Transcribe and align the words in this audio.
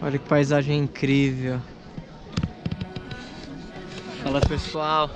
Olha 0.00 0.18
que 0.18 0.28
paisagem 0.28 0.80
incrível. 0.80 1.60
Fala 4.22 4.40
pessoal, 4.40 5.10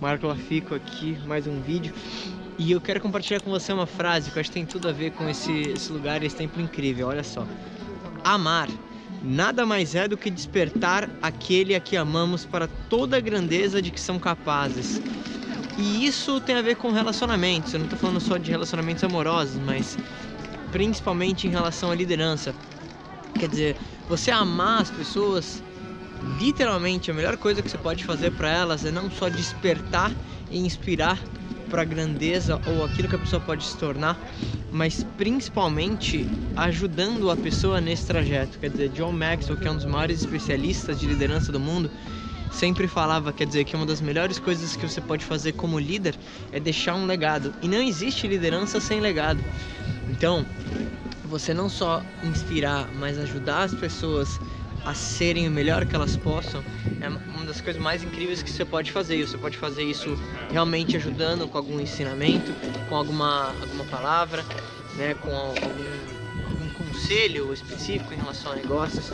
Marco 0.00 0.26
Lafico 0.26 0.74
aqui, 0.74 1.18
mais 1.26 1.46
um 1.46 1.60
vídeo. 1.60 1.94
E 2.58 2.70
eu 2.72 2.80
quero 2.80 3.00
compartilhar 3.00 3.40
com 3.40 3.50
você 3.50 3.72
uma 3.72 3.86
frase 3.86 4.30
que 4.30 4.36
eu 4.36 4.40
acho 4.40 4.50
que 4.50 4.54
tem 4.54 4.66
tudo 4.66 4.88
a 4.88 4.92
ver 4.92 5.12
com 5.12 5.28
esse, 5.28 5.52
esse 5.70 5.92
lugar 5.92 6.22
e 6.22 6.26
esse 6.26 6.36
tempo 6.36 6.60
incrível. 6.60 7.08
Olha 7.08 7.22
só. 7.22 7.46
Amar 8.24 8.68
nada 9.24 9.64
mais 9.64 9.94
é 9.94 10.06
do 10.06 10.16
que 10.16 10.30
despertar 10.30 11.08
aquele 11.22 11.74
a 11.74 11.80
que 11.80 11.96
amamos 11.96 12.44
para 12.44 12.68
toda 12.88 13.16
a 13.16 13.20
grandeza 13.20 13.80
de 13.80 13.90
que 13.90 14.00
são 14.00 14.18
capazes. 14.18 15.00
E 15.76 16.06
isso 16.06 16.40
tem 16.40 16.56
a 16.56 16.62
ver 16.62 16.76
com 16.76 16.92
relacionamentos. 16.92 17.72
Eu 17.72 17.80
não 17.80 17.86
estou 17.86 17.98
falando 17.98 18.20
só 18.20 18.36
de 18.36 18.50
relacionamentos 18.50 19.02
amorosos, 19.02 19.56
mas 19.56 19.98
principalmente 20.70 21.46
em 21.46 21.50
relação 21.50 21.90
à 21.90 21.94
liderança. 21.94 22.54
Quer 23.38 23.48
dizer, 23.48 23.76
você 24.08 24.30
amar 24.30 24.82
as 24.82 24.90
pessoas, 24.90 25.62
literalmente 26.38 27.10
a 27.10 27.14
melhor 27.14 27.36
coisa 27.36 27.62
que 27.62 27.68
você 27.68 27.78
pode 27.78 28.04
fazer 28.04 28.30
para 28.32 28.50
elas 28.50 28.84
é 28.84 28.90
não 28.90 29.10
só 29.10 29.28
despertar 29.28 30.12
e 30.50 30.58
inspirar 30.58 31.18
para 31.68 31.82
a 31.82 31.84
grandeza 31.84 32.60
ou 32.66 32.84
aquilo 32.84 33.08
que 33.08 33.16
a 33.16 33.18
pessoa 33.18 33.40
pode 33.40 33.64
se 33.64 33.76
tornar, 33.76 34.16
mas 34.70 35.04
principalmente 35.16 36.28
ajudando 36.54 37.30
a 37.30 37.36
pessoa 37.36 37.80
nesse 37.80 38.06
trajeto. 38.06 38.58
Quer 38.60 38.70
dizer, 38.70 38.88
John 38.90 39.10
Maxwell, 39.10 39.58
que 39.58 39.66
é 39.66 39.70
um 39.70 39.76
dos 39.76 39.84
maiores 39.84 40.20
especialistas 40.20 41.00
de 41.00 41.06
liderança 41.06 41.50
do 41.50 41.58
mundo, 41.58 41.90
sempre 42.54 42.86
falava, 42.86 43.32
quer 43.32 43.46
dizer, 43.46 43.64
que 43.64 43.76
uma 43.76 43.84
das 43.84 44.00
melhores 44.00 44.38
coisas 44.38 44.76
que 44.76 44.88
você 44.88 45.00
pode 45.00 45.24
fazer 45.24 45.52
como 45.52 45.78
líder 45.78 46.16
é 46.52 46.60
deixar 46.60 46.94
um 46.94 47.04
legado. 47.04 47.52
E 47.60 47.68
não 47.68 47.82
existe 47.82 48.26
liderança 48.26 48.80
sem 48.80 49.00
legado. 49.00 49.42
Então, 50.08 50.46
você 51.24 51.52
não 51.52 51.68
só 51.68 52.02
inspirar, 52.22 52.88
mas 52.94 53.18
ajudar 53.18 53.64
as 53.64 53.74
pessoas 53.74 54.40
a 54.86 54.94
serem 54.94 55.48
o 55.48 55.50
melhor 55.50 55.84
que 55.84 55.96
elas 55.96 56.16
possam, 56.16 56.62
é 57.00 57.08
uma 57.08 57.44
das 57.44 57.60
coisas 57.60 57.82
mais 57.82 58.02
incríveis 58.02 58.42
que 58.42 58.50
você 58.50 58.64
pode 58.64 58.92
fazer. 58.92 59.26
Você 59.26 59.36
pode 59.36 59.58
fazer 59.58 59.82
isso 59.82 60.16
realmente 60.50 60.96
ajudando 60.96 61.48
com 61.48 61.58
algum 61.58 61.80
ensinamento, 61.80 62.54
com 62.88 62.94
alguma, 62.94 63.48
alguma 63.60 63.84
palavra, 63.84 64.44
né, 64.96 65.14
com 65.14 65.34
algum, 65.34 65.84
algum 66.50 66.68
conselho 66.70 67.52
específico 67.52 68.14
em 68.14 68.16
relação 68.16 68.52
a 68.52 68.56
negócios. 68.56 69.12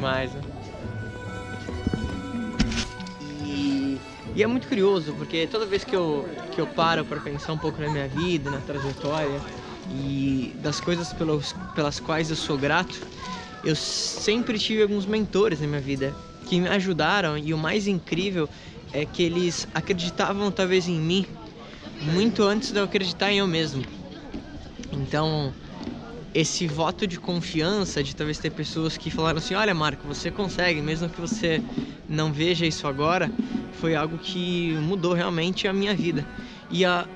Demais, 0.00 0.32
né? 0.32 0.40
E 4.34 4.42
é 4.42 4.46
muito 4.46 4.66
curioso, 4.66 5.12
porque 5.12 5.46
toda 5.46 5.66
vez 5.66 5.84
que 5.84 5.94
eu, 5.94 6.26
que 6.50 6.58
eu 6.58 6.66
paro 6.66 7.04
para 7.04 7.20
pensar 7.20 7.52
um 7.52 7.58
pouco 7.58 7.78
na 7.82 7.88
minha 7.90 8.08
vida, 8.08 8.48
na 8.48 8.60
trajetória 8.60 9.42
e 9.92 10.54
das 10.62 10.80
coisas 10.80 11.12
pelos, 11.12 11.54
pelas 11.74 12.00
quais 12.00 12.30
eu 12.30 12.36
sou 12.36 12.56
grato, 12.56 12.98
eu 13.62 13.76
sempre 13.76 14.58
tive 14.58 14.80
alguns 14.80 15.04
mentores 15.04 15.60
na 15.60 15.66
minha 15.66 15.82
vida 15.82 16.16
que 16.46 16.58
me 16.58 16.68
ajudaram 16.68 17.36
e 17.36 17.52
o 17.52 17.58
mais 17.58 17.86
incrível 17.86 18.48
é 18.94 19.04
que 19.04 19.22
eles 19.22 19.68
acreditavam 19.74 20.50
talvez 20.50 20.88
em 20.88 20.98
mim 20.98 21.26
muito 22.00 22.42
antes 22.42 22.72
de 22.72 22.78
eu 22.78 22.84
acreditar 22.84 23.30
em 23.30 23.40
eu 23.40 23.46
mesmo. 23.46 23.84
Então, 24.92 25.52
esse 26.34 26.66
voto 26.66 27.06
de 27.06 27.18
confiança, 27.18 28.02
de 28.02 28.14
talvez 28.14 28.38
ter 28.38 28.50
pessoas 28.50 28.96
que 28.96 29.10
falaram 29.10 29.38
assim: 29.38 29.54
Olha, 29.54 29.74
Marco, 29.74 30.06
você 30.06 30.30
consegue, 30.30 30.80
mesmo 30.80 31.08
que 31.08 31.20
você 31.20 31.60
não 32.08 32.32
veja 32.32 32.66
isso 32.66 32.86
agora, 32.86 33.30
foi 33.72 33.94
algo 33.94 34.18
que 34.18 34.72
mudou 34.82 35.12
realmente 35.12 35.66
a 35.66 35.72
minha 35.72 35.94
vida. 35.94 36.24
E 36.70 36.84
a 36.84 37.06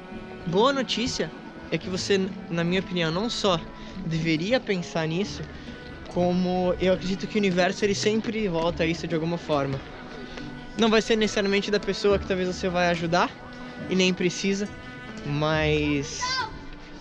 boa 0.46 0.72
notícia 0.72 1.30
é 1.70 1.78
que 1.78 1.88
você, 1.88 2.20
na 2.50 2.64
minha 2.64 2.80
opinião, 2.80 3.10
não 3.10 3.28
só 3.28 3.60
deveria 4.04 4.60
pensar 4.60 5.06
nisso, 5.06 5.42
como 6.08 6.74
eu 6.80 6.92
acredito 6.92 7.26
que 7.26 7.36
o 7.36 7.40
universo 7.40 7.84
ele 7.84 7.94
sempre 7.94 8.46
volta 8.48 8.82
a 8.82 8.86
isso 8.86 9.06
de 9.06 9.14
alguma 9.14 9.38
forma. 9.38 9.80
Não 10.78 10.88
vai 10.90 11.00
ser 11.00 11.16
necessariamente 11.16 11.70
da 11.70 11.78
pessoa 11.78 12.18
que 12.18 12.26
talvez 12.26 12.48
você 12.48 12.68
vai 12.68 12.88
ajudar 12.88 13.30
e 13.88 13.94
nem 13.94 14.12
precisa, 14.12 14.68
mas 15.26 16.20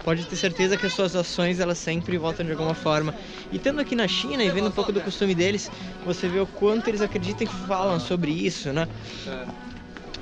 pode 0.04 0.26
ter 0.26 0.36
certeza 0.36 0.78
que 0.78 0.86
as 0.86 0.94
suas 0.94 1.16
ações 1.16 1.60
elas 1.60 1.78
sempre 1.78 2.18
voltam 2.18 2.46
de 2.46 2.52
alguma 2.52 2.74
forma. 2.74 3.14
E 3.52 3.56
estando 3.56 3.80
aqui 3.80 3.96
na 3.96 4.08
China 4.08 4.44
e 4.44 4.50
vendo 4.50 4.68
um 4.68 4.72
pouco 4.72 4.92
do 4.92 5.02
costume 5.02 5.34
deles, 5.34 5.72
você 6.06 6.28
vê 6.28 6.40
o 6.40 6.48
quanto 6.48 6.88
eles 6.88 7.02
acreditam 7.02 7.48
e 7.48 7.68
falam 7.68 8.00
sobre 8.00 8.32
isso, 8.32 8.72
né? 8.74 8.88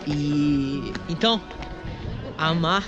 E 0.08 0.94
então, 1.10 1.42
amar 2.38 2.88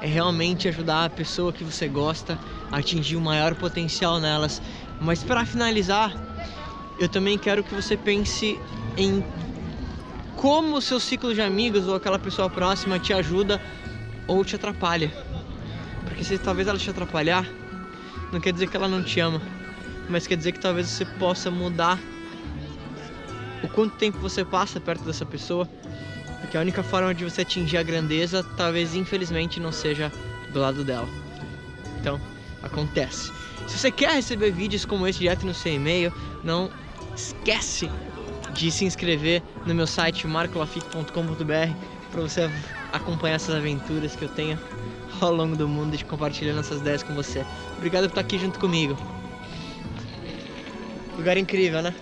é 0.00 0.06
realmente 0.06 0.68
ajudar 0.68 1.04
a 1.04 1.10
pessoa 1.10 1.52
que 1.52 1.62
você 1.62 1.86
gosta 1.88 2.38
a 2.70 2.78
atingir 2.78 3.16
o 3.16 3.20
maior 3.20 3.54
potencial 3.54 4.18
nelas. 4.18 4.60
Mas 5.00 5.22
para 5.22 5.44
finalizar, 5.44 6.12
eu 6.98 7.08
também 7.08 7.38
quero 7.38 7.62
que 7.62 7.74
você 7.74 7.96
pense 7.96 8.60
em 8.96 9.24
como 10.36 10.76
o 10.76 10.80
seu 10.80 10.98
ciclo 10.98 11.32
de 11.32 11.40
amigos 11.40 11.86
ou 11.86 11.94
aquela 11.94 12.18
pessoa 12.18 12.50
próxima 12.50 12.98
te 12.98 13.12
ajuda 13.12 13.60
ou 14.26 14.44
te 14.44 14.56
atrapalha. 14.56 15.12
Porque 16.04 16.24
se 16.24 16.38
talvez 16.38 16.68
ela 16.68 16.78
te 16.78 16.90
atrapalhar, 16.90 17.46
não 18.32 18.40
quer 18.40 18.52
dizer 18.52 18.68
que 18.68 18.76
ela 18.76 18.88
não 18.88 19.02
te 19.02 19.20
ama, 19.20 19.40
mas 20.08 20.26
quer 20.26 20.36
dizer 20.36 20.52
que 20.52 20.60
talvez 20.60 20.88
você 20.88 21.04
possa 21.04 21.50
mudar 21.50 21.98
o 23.62 23.68
quanto 23.68 23.96
tempo 23.96 24.18
você 24.18 24.44
passa 24.44 24.80
perto 24.80 25.04
dessa 25.04 25.24
pessoa, 25.24 25.68
porque 26.40 26.56
a 26.56 26.60
única 26.60 26.82
forma 26.82 27.14
de 27.14 27.24
você 27.24 27.42
atingir 27.42 27.76
a 27.76 27.82
grandeza, 27.82 28.42
talvez 28.56 28.94
infelizmente 28.94 29.60
não 29.60 29.70
seja 29.70 30.10
do 30.52 30.58
lado 30.58 30.84
dela. 30.84 31.08
Então, 32.00 32.20
acontece. 32.62 33.32
Se 33.68 33.78
você 33.78 33.90
quer 33.90 34.14
receber 34.14 34.50
vídeos 34.50 34.84
como 34.84 35.06
esse 35.06 35.20
direto 35.20 35.46
no 35.46 35.54
seu 35.54 35.72
e-mail, 35.72 36.12
não 36.42 36.70
esquece 37.14 37.90
de 38.52 38.70
se 38.70 38.84
inscrever 38.84 39.42
no 39.64 39.74
meu 39.74 39.86
site 39.86 40.26
marcolafit.com.br 40.26 41.12
para 42.10 42.20
você 42.20 42.50
acompanhar 42.92 43.36
essas 43.36 43.54
aventuras 43.54 44.14
que 44.14 44.24
eu 44.24 44.28
tenho 44.28 44.58
ao 45.20 45.32
longo 45.32 45.56
do 45.56 45.68
mundo 45.68 45.94
e 45.94 46.04
compartilhando 46.04 46.60
essas 46.60 46.80
ideias 46.80 47.02
com 47.02 47.14
você. 47.14 47.44
Obrigado 47.76 48.04
por 48.04 48.10
estar 48.10 48.20
aqui 48.20 48.38
junto 48.38 48.58
comigo. 48.58 48.96
Lugar 51.16 51.36
incrível, 51.36 51.82
né? 51.82 51.94